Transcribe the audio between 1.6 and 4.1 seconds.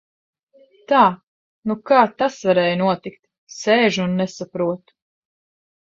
Nu kā tas varēja notikt? Sēžu